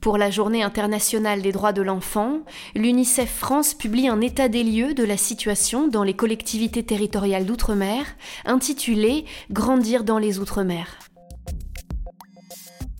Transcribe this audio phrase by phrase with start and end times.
[0.00, 2.40] Pour la Journée internationale des droits de l'enfant,
[2.74, 8.04] l'UNICEF France publie un état des lieux de la situation dans les collectivités territoriales d'outre-mer,
[8.44, 10.98] intitulé Grandir dans les outre-mer.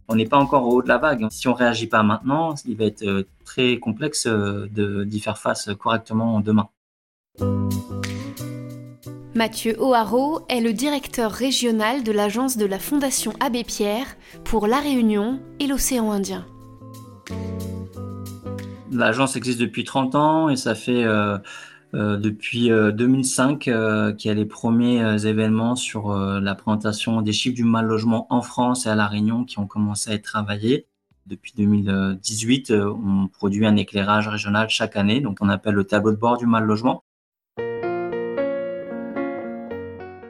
[0.08, 1.26] On n'est pas encore au haut de la vague.
[1.30, 4.66] Si on réagit pas maintenant, il va être euh, très complexe euh,
[5.04, 6.68] d'y faire face correctement demain.
[9.36, 14.78] Mathieu O'Haraud est le directeur régional de l'agence de la Fondation Abbé Pierre pour La
[14.78, 16.46] Réunion et l'océan Indien.
[18.92, 21.36] L'agence existe depuis 30 ans et ça fait euh,
[21.94, 27.56] euh, depuis 2005 euh, qu'il y a les premiers événements sur la présentation des chiffres
[27.56, 30.86] du mal logement en France et à La Réunion qui ont commencé à être travaillés.
[31.26, 36.18] Depuis 2018, on produit un éclairage régional chaque année, donc on appelle le tableau de
[36.18, 37.02] bord du mal logement.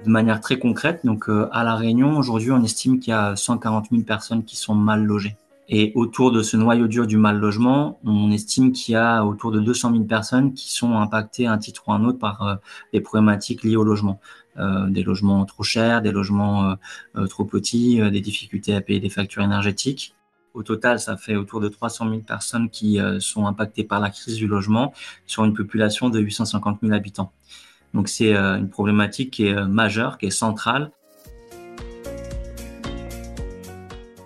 [0.04, 3.86] De manière très concrète, donc à La Réunion, aujourd'hui, on estime qu'il y a 140
[3.90, 5.36] 000 personnes qui sont mal logées.
[5.68, 9.50] Et autour de ce noyau dur du mal logement, on estime qu'il y a autour
[9.50, 12.54] de 200 000 personnes qui sont impactées à un titre ou un autre par euh,
[12.92, 14.20] les problématiques liées au logement.
[14.58, 16.76] Euh, des logements trop chers, des logements
[17.16, 20.14] euh, trop petits, des difficultés à payer des factures énergétiques.
[20.52, 24.36] Au total, ça fait autour de 300 000 personnes qui sont impactées par la crise
[24.36, 24.94] du logement
[25.26, 27.32] sur une population de 850 000 habitants.
[27.94, 30.90] Donc c'est une problématique qui est majeure, qui est centrale.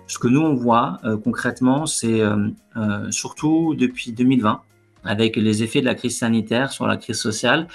[0.09, 4.59] Ce que nous, on voit euh, concrètement, c'est euh, euh, surtout depuis 2020,
[5.05, 7.67] avec les effets de la crise sanitaire sur la crise sociale,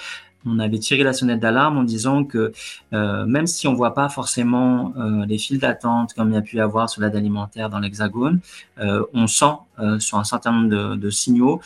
[0.45, 2.51] on avait tiré la sonnette d'alarme en disant que
[2.91, 4.93] même si on voit pas forcément
[5.27, 8.39] les files d'attente comme il y a pu y avoir sur l'aide alimentaire dans l'Hexagone,
[8.77, 9.55] on sent
[9.99, 11.61] sur un certain nombre de, de signaux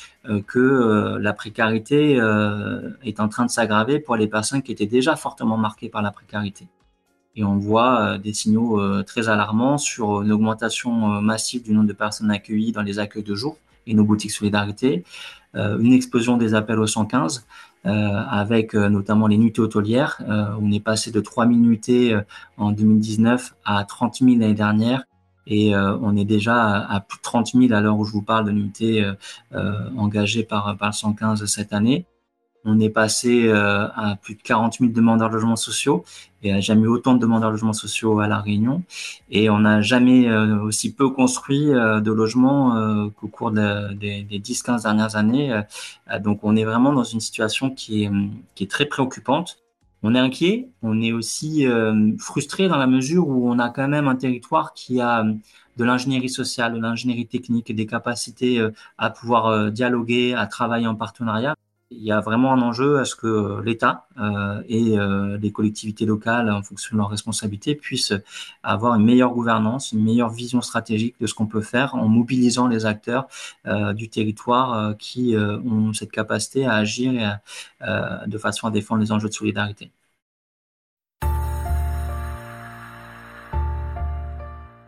[0.48, 2.22] que la précarité
[3.04, 6.12] est en train de s'aggraver pour les personnes qui étaient déjà fortement marquées par la
[6.12, 6.68] précarité.
[7.40, 11.72] Et on voit euh, des signaux euh, très alarmants sur une augmentation euh, massive du
[11.72, 13.58] nombre de personnes accueillies dans les accueils de jour
[13.88, 15.04] et nos boutiques solidarité,
[15.56, 17.48] une explosion des appels au 115,
[17.86, 20.22] avec notamment les nuitées hôtelières.
[20.62, 22.20] on est passé de 3 000 nuitées
[22.58, 25.04] en 2019 à 30 000 l'année dernière.
[25.48, 28.46] Et on est déjà à, plus de 30 000 à l'heure où je vous parle
[28.46, 29.10] de nuitées
[29.98, 32.06] engagées par, par le 115 cette année.
[32.66, 36.04] On est passé euh, à plus de 40 000 demandeurs de logements sociaux.
[36.44, 38.84] N'y a jamais eu autant de demandeurs de logements sociaux à La Réunion.
[39.32, 44.84] Et on n'a jamais euh, aussi peu construit euh, de logements qu'au cours des 10-15
[44.84, 45.62] dernières années.
[46.22, 48.12] donc on est vraiment dans une situation qui est,
[48.56, 49.60] qui est très préoccupante.
[50.04, 51.66] On est inquiet, on est aussi
[52.20, 55.26] frustré dans la mesure où on a quand même un territoire qui a
[55.78, 58.66] de l'ingénierie sociale, de l'ingénierie technique, des capacités
[58.98, 61.56] à pouvoir dialoguer, à travailler en partenariat
[61.92, 66.06] il y a vraiment un enjeu à ce que l'État euh, et euh, les collectivités
[66.06, 68.14] locales, en fonction de leurs responsabilités, puissent
[68.64, 72.68] avoir une meilleure gouvernance, une meilleure vision stratégique de ce qu'on peut faire en mobilisant
[72.68, 73.28] les acteurs
[73.66, 77.40] euh, du territoire qui ont cette capacité à agir
[77.82, 79.92] de façon à défendre les enjeux de solidarité.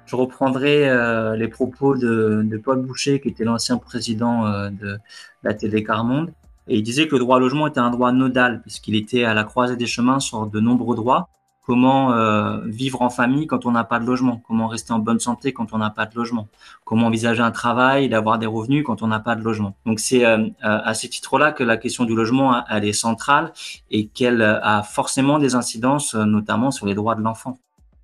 [0.05, 4.99] Je reprendrai les propos de, de, Paul Boucher, qui était l'ancien président de
[5.43, 6.33] la télé Carmonde,
[6.71, 9.33] et il disait que le droit au logement était un droit nodal, puisqu'il était à
[9.33, 11.27] la croisée des chemins sur de nombreux droits.
[11.63, 14.41] Comment euh, vivre en famille quand on n'a pas de logement?
[14.47, 16.47] Comment rester en bonne santé quand on n'a pas de logement?
[16.85, 19.75] Comment envisager un travail d'avoir des revenus quand on n'a pas de logement?
[19.85, 23.51] Donc c'est euh, à ce titre-là que la question du logement, elle est centrale
[23.91, 27.57] et qu'elle a forcément des incidences, notamment sur les droits de l'enfant.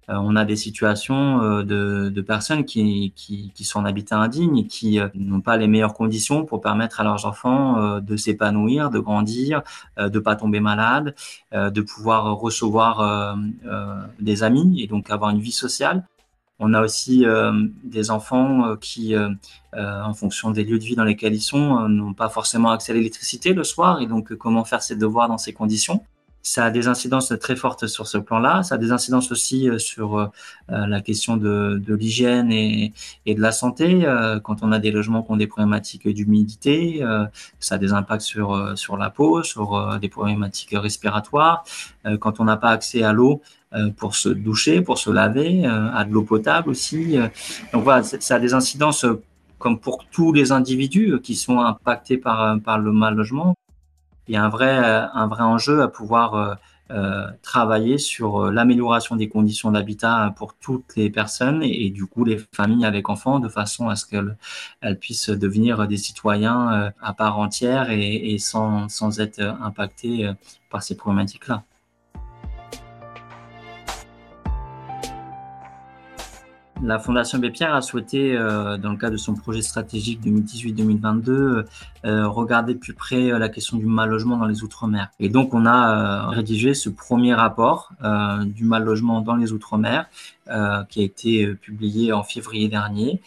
[0.09, 1.63] Euh, on a des situations euh,
[2.09, 3.13] de, personnes qui,
[3.61, 7.03] sont en habitat indigne et qui euh, n'ont pas les meilleures conditions pour permettre à
[7.03, 9.61] leurs enfants de s'épanouir, de grandir,
[9.97, 11.15] de pas tomber malade,
[11.53, 13.37] de pouvoir recevoir
[14.19, 16.03] des amis et donc avoir une vie sociale.
[16.59, 17.25] On a aussi
[17.83, 19.15] des enfants qui,
[19.75, 22.95] en fonction des lieux de vie dans lesquels ils sont, n'ont pas forcément accès à
[22.95, 26.03] l'électricité le soir et donc comment faire ses devoirs dans ces conditions
[26.47, 28.63] ça a des incidences très fortes sur ce plan-là.
[28.63, 30.27] Ça a des incidences aussi euh, sur euh,
[30.71, 32.93] euh, la question de, l'hygiène et,
[33.25, 34.05] de la santé.
[34.43, 37.03] quand on a des logements qui ont des problématiques d'humidité,
[37.59, 41.63] ça a des impacts sur, la peau, sur des problématiques respiratoires.
[42.19, 43.41] quand on n'a pas accès à l'eau,
[43.97, 47.17] pour se doucher, pour se laver, à de l'eau potable aussi.
[47.73, 49.05] Donc voilà, ça a des incidences
[49.59, 53.55] comme pour tous les individus qui sont impactés par le mal logement
[54.27, 54.77] il y a un vrai,
[55.13, 56.55] un vrai enjeu à pouvoir euh,
[56.91, 62.23] euh, travailler sur euh, l'amélioration des conditions d'habitat pour toutes les personnes et, du coup
[62.23, 64.37] les familles avec enfants de façon à ce qu'elles
[64.81, 70.31] elles puissent devenir des citoyens à part entière et, et sans, sans être impactés
[70.69, 71.63] par ces problématiques-là.
[76.83, 81.65] La Fondation Bépierre a souhaité, euh, dans le cadre de son projet stratégique 2018-2022,
[82.05, 85.09] euh, regarder de plus près euh, la question du mal logement dans les Outre-mer.
[85.19, 87.91] Et donc, on a rédigé ce premier rapport
[88.45, 90.07] du mal logement dans les Outre-mer,
[90.89, 93.21] qui a été publié en février dernier.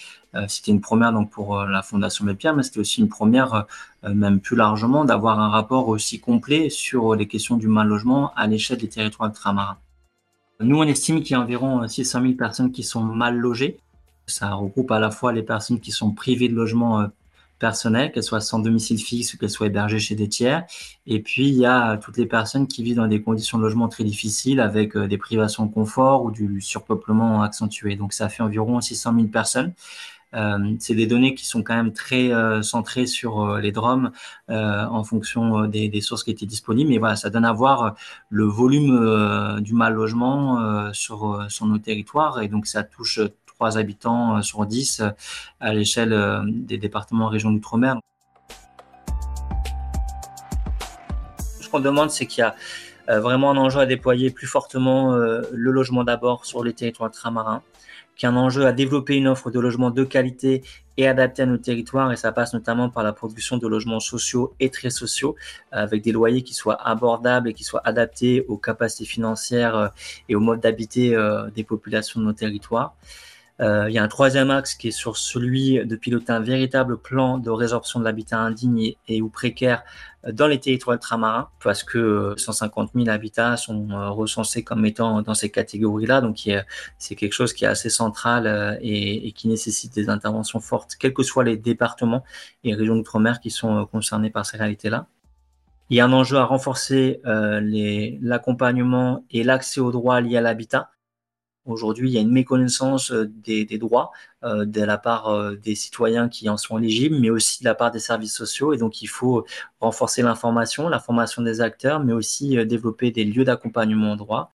[0.49, 3.67] c'était une première donc pour la Fondation Bépierre, mais c'était aussi une première,
[4.05, 8.47] même plus largement, d'avoir un rapport aussi complet sur les questions du mal logement à
[8.47, 9.79] l'échelle des territoires ultramarins.
[10.61, 13.79] Nous, on estime qu'il y a environ 600 000 personnes qui sont mal logées.
[14.27, 17.07] Ça regroupe à la fois les personnes qui sont privées de logement euh,
[17.59, 20.65] personnel, qu'elles soient sans domicile fixe ou qu'elles soient hébergées chez des tiers.
[21.07, 23.89] Et puis, il y a toutes les personnes qui vivent dans des conditions de logement
[23.89, 27.97] très difficiles avec euh, des privations de confort ou du surpeuplement accentué.
[27.97, 29.73] Donc, ça fait environ 600 000 personnes.
[30.35, 34.13] Euh, c'est des données qui sont quand même très euh, centrées sur euh, les DROM
[34.49, 36.91] en fonction des, sources qui étaient disponibles.
[36.91, 37.95] Mais voilà, ça donne à voir
[38.29, 42.43] le volume du mal logement sur, nos territoires.
[42.43, 45.03] Et donc, ça touche 3 habitants sur 10
[45.61, 48.01] à l'échelle des départements régions d'outre-mer.
[51.61, 55.71] Ce qu'on demande, c'est qu'il y a vraiment un enjeu à déployer plus fortement le
[55.71, 57.63] logement d'abord sur les territoires ultramarins
[58.21, 60.63] qui un enjeu à développer une offre de logement de qualité
[60.99, 62.13] et adaptée à nos territoires.
[62.13, 65.37] Et ça passe notamment par la production de logements sociaux et très sociaux,
[65.73, 69.89] avec des loyers qui soient abordables et qui soient adaptés aux capacités financières euh,
[70.29, 72.95] et au mode d'habiter euh, des populations de nos territoires.
[73.61, 76.97] Euh, il y a un troisième axe qui est sur celui de piloter un véritable
[76.97, 79.83] plan de résorption de l'habitat indigne et, ou précaire
[80.27, 85.21] euh, dans les territoires ultramarins, parce que 150 000 habitats sont euh, recensés comme étant
[85.21, 86.23] dans ces catégories-là.
[86.23, 86.49] Donc,
[86.99, 91.13] c'est quelque chose qui est assez central et, et, qui nécessite des interventions fortes, quels
[91.13, 92.25] que soient les départements
[92.65, 95.07] et régions d'outre-mer qui sont concernés par ces réalités-là.
[95.91, 100.91] Il y a un enjeu à renforcer l'accompagnement et l'accès aux droits liés à l'habitat
[101.67, 104.13] Aujourd'hui, il y a une méconnaissance euh, des, droits
[104.45, 107.75] euh, de la part euh, des citoyens qui en sont éligibles, mais aussi de la
[107.75, 108.73] part des services sociaux.
[108.73, 109.47] Et donc, il faut
[109.79, 114.55] renforcer l'information, la formation des acteurs, mais aussi développer des lieux d'accompagnement au droit.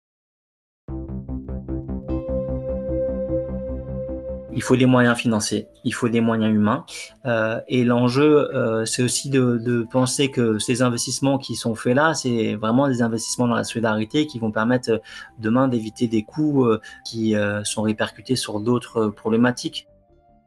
[4.56, 6.86] Il faut des moyens financiers, il faut des moyens humains.
[7.26, 11.94] Euh, et l'enjeu, euh, c'est aussi de, de, penser que ces investissements qui sont faits
[11.94, 14.98] là, c'est vraiment des investissements dans la solidarité qui vont permettre euh,
[15.38, 19.86] demain d'éviter des coûts euh, qui sont répercutés sur d'autres problématiques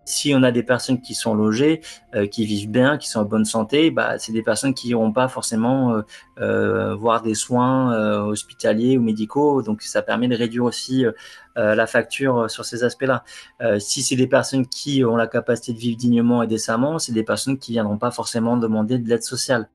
[0.10, 1.82] si on a des personnes qui sont logées,
[2.16, 5.14] euh, qui vivent bien, qui sont en bonne santé, bah, c'est des personnes qui n'iront
[5.14, 6.02] pas forcément euh,
[6.40, 9.62] euh, voir des soins hospitaliers ou médicaux.
[9.62, 11.06] Donc, ça permet de réduire aussi
[11.56, 13.24] la facture sur ces aspects-là.
[13.80, 17.24] si c'est des personnes qui ont la capacité de vivre dignement et décemment, c'est des
[17.24, 19.70] personnes qui viendront pas forcément demander de l'aide sociale.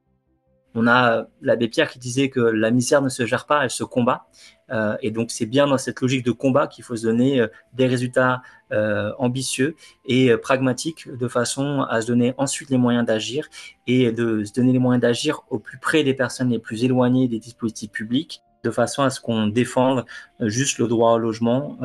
[0.75, 3.85] On a l'abbé Pierre qui disait que la misère ne se gère pas, elle se
[3.85, 4.27] combat.
[4.71, 7.49] Euh, et donc, c'est bien dans cette logique de combat qu'il faut se donner euh,
[7.73, 9.77] des résultats euh, ambitieux
[10.07, 13.49] et pragmatiques de façon à se donner ensuite les moyens d'agir
[13.87, 17.29] et de se donner les moyens d'agir au plus près des personnes les plus éloignées
[17.29, 20.07] des dispositifs publics de façon à ce qu'on défende
[20.41, 21.77] juste le droit au logement,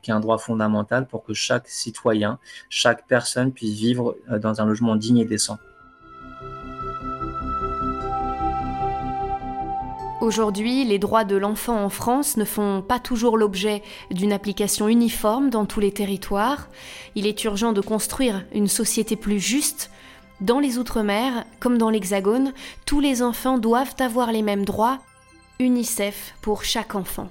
[0.00, 2.38] qui est un droit fondamental pour que chaque citoyen,
[2.70, 5.58] chaque personne puisse vivre dans un logement digne et décent.
[10.20, 15.48] Aujourd'hui, les droits de l'enfant en France ne font pas toujours l'objet d'une application uniforme
[15.48, 16.68] dans tous les territoires.
[17.14, 19.92] Il est urgent de construire une société plus juste.
[20.40, 22.52] Dans les Outre-mer, comme dans l'Hexagone,
[22.84, 24.98] tous les enfants doivent avoir les mêmes droits.
[25.60, 27.28] UNICEF pour chaque enfant.